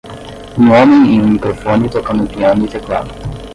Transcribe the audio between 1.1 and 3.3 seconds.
em um microfone tocando um piano e teclado.